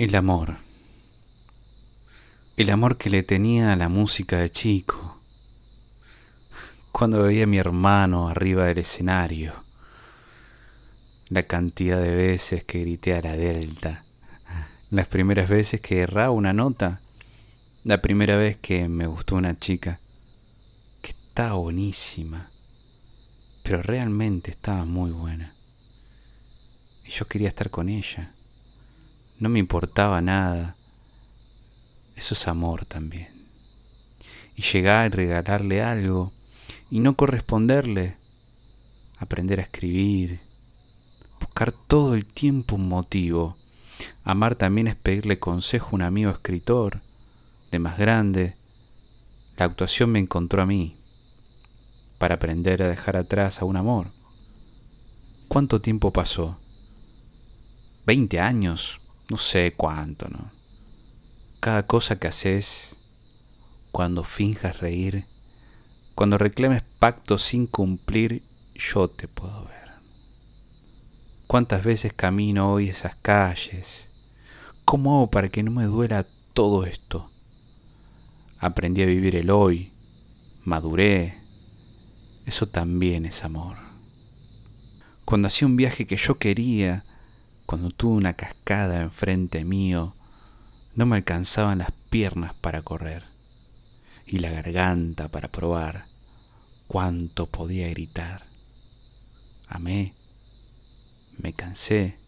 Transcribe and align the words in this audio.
El 0.00 0.14
amor. 0.14 0.56
El 2.56 2.70
amor 2.70 2.96
que 2.96 3.10
le 3.10 3.22
tenía 3.22 3.74
a 3.74 3.76
la 3.76 3.90
música 3.90 4.38
de 4.38 4.48
chico. 4.48 5.20
Cuando 6.90 7.24
veía 7.24 7.44
a 7.44 7.46
mi 7.46 7.58
hermano 7.58 8.30
arriba 8.30 8.64
del 8.64 8.78
escenario. 8.78 9.52
La 11.28 11.42
cantidad 11.42 12.00
de 12.00 12.14
veces 12.14 12.64
que 12.64 12.80
grité 12.80 13.14
a 13.14 13.20
la 13.20 13.36
delta. 13.36 14.06
Las 14.88 15.06
primeras 15.08 15.50
veces 15.50 15.82
que 15.82 16.00
erraba 16.00 16.30
una 16.30 16.54
nota. 16.54 17.02
La 17.84 18.00
primera 18.00 18.38
vez 18.38 18.56
que 18.56 18.88
me 18.88 19.06
gustó 19.06 19.34
una 19.36 19.58
chica. 19.58 20.00
Que 21.02 21.10
estaba 21.10 21.56
buenísima. 21.56 22.50
Pero 23.62 23.82
realmente 23.82 24.50
estaba 24.50 24.86
muy 24.86 25.10
buena. 25.10 25.54
Y 27.04 27.10
yo 27.10 27.26
quería 27.28 27.48
estar 27.48 27.68
con 27.68 27.90
ella 27.90 28.34
no 29.40 29.48
me 29.48 29.58
importaba 29.58 30.20
nada. 30.20 30.76
Eso 32.14 32.34
es 32.34 32.46
amor 32.46 32.84
también. 32.84 33.28
Y 34.54 34.62
llegar 34.62 35.10
y 35.10 35.16
regalarle 35.16 35.82
algo 35.82 36.32
y 36.90 37.00
no 37.00 37.16
corresponderle. 37.16 38.16
Aprender 39.18 39.58
a 39.58 39.62
escribir. 39.62 40.40
Buscar 41.40 41.72
todo 41.72 42.14
el 42.14 42.26
tiempo 42.26 42.76
un 42.76 42.88
motivo. 42.88 43.56
Amar 44.24 44.54
también 44.54 44.86
es 44.86 44.96
pedirle 44.96 45.38
consejo 45.38 45.88
a 45.90 45.94
un 45.94 46.02
amigo 46.02 46.30
escritor, 46.30 47.00
de 47.70 47.78
más 47.78 47.98
grande. 47.98 48.54
La 49.56 49.66
actuación 49.66 50.10
me 50.10 50.18
encontró 50.18 50.62
a 50.62 50.66
mí, 50.66 50.96
para 52.18 52.36
aprender 52.36 52.82
a 52.82 52.88
dejar 52.88 53.16
atrás 53.16 53.60
a 53.60 53.64
un 53.64 53.76
amor. 53.76 54.10
¿Cuánto 55.48 55.80
tiempo 55.80 56.12
pasó? 56.12 56.58
¿Veinte 58.06 58.40
años? 58.40 59.00
No 59.30 59.36
sé 59.36 59.72
cuánto, 59.76 60.28
¿no? 60.28 60.50
Cada 61.60 61.86
cosa 61.86 62.18
que 62.18 62.26
haces, 62.26 62.96
cuando 63.92 64.24
finjas 64.24 64.80
reír, 64.80 65.24
cuando 66.16 66.36
reclames 66.36 66.82
pacto 66.98 67.38
sin 67.38 67.66
cumplir, 67.66 68.42
yo 68.74 69.08
te 69.08 69.28
puedo 69.28 69.66
ver. 69.66 69.90
¿Cuántas 71.46 71.84
veces 71.84 72.12
camino 72.12 72.72
hoy 72.72 72.88
esas 72.88 73.14
calles? 73.14 74.10
¿Cómo 74.84 75.18
hago 75.18 75.30
para 75.30 75.48
que 75.48 75.62
no 75.62 75.70
me 75.70 75.84
duela 75.84 76.26
todo 76.52 76.84
esto? 76.84 77.30
Aprendí 78.58 79.02
a 79.02 79.06
vivir 79.06 79.36
el 79.36 79.50
hoy, 79.50 79.92
maduré. 80.64 81.38
Eso 82.46 82.66
también 82.66 83.26
es 83.26 83.44
amor. 83.44 83.76
Cuando 85.24 85.46
hacía 85.46 85.68
un 85.68 85.76
viaje 85.76 86.06
que 86.06 86.16
yo 86.16 86.38
quería, 86.38 87.04
cuando 87.70 87.90
tuve 87.90 88.16
una 88.16 88.32
cascada 88.32 89.00
enfrente 89.00 89.64
mío, 89.64 90.12
no 90.96 91.06
me 91.06 91.14
alcanzaban 91.14 91.78
las 91.78 91.92
piernas 91.92 92.52
para 92.52 92.82
correr 92.82 93.22
y 94.26 94.40
la 94.40 94.50
garganta 94.50 95.28
para 95.28 95.46
probar 95.46 96.06
cuánto 96.88 97.46
podía 97.46 97.88
gritar. 97.88 98.44
Amé, 99.68 100.14
me 101.38 101.52
cansé, 101.52 102.18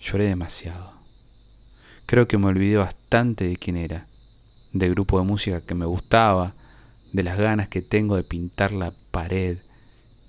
lloré 0.00 0.24
demasiado. 0.24 0.92
Creo 2.04 2.28
que 2.28 2.36
me 2.36 2.48
olvidé 2.48 2.76
bastante 2.76 3.48
de 3.48 3.56
quién 3.56 3.78
era, 3.78 4.06
del 4.74 4.90
grupo 4.90 5.18
de 5.18 5.24
música 5.24 5.62
que 5.62 5.74
me 5.74 5.86
gustaba, 5.86 6.52
de 7.14 7.22
las 7.22 7.38
ganas 7.38 7.68
que 7.68 7.80
tengo 7.80 8.16
de 8.16 8.22
pintar 8.22 8.72
la 8.72 8.92
pared 9.12 9.60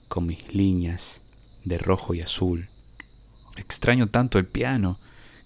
con 0.07 0.27
mis 0.27 0.55
líneas 0.55 1.23
de 1.65 1.77
rojo 1.77 2.13
y 2.13 2.21
azul 2.21 2.69
Extraño 3.59 4.07
tanto 4.07 4.39
el 4.39 4.47
piano 4.47 4.99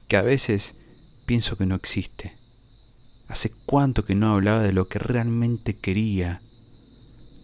que 0.08 0.18
a 0.18 0.22
veces 0.22 0.76
pienso 1.26 1.58
que 1.58 1.66
no 1.66 1.74
existe. 1.74 2.38
¿Hace 3.28 3.52
cuánto 3.66 4.06
que 4.06 4.14
no 4.14 4.34
hablaba 4.34 4.62
de 4.62 4.72
lo 4.72 4.88
que 4.88 5.00
realmente 5.00 5.76
quería? 5.76 6.42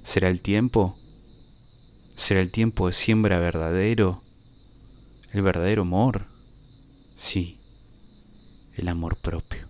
¿Será 0.04 0.30
el 0.30 0.42
tiempo? 0.42 0.96
¿Será 2.16 2.42
el 2.42 2.52
tiempo 2.52 2.88
de 2.88 2.94
siembra 2.94 3.40
verdadero? 3.40 4.24
¿El 5.32 5.42
verdadero 5.42 5.82
amor? 5.82 6.28
Sí, 7.16 7.60
el 8.76 8.90
amor 8.90 9.18
propio. 9.18 9.68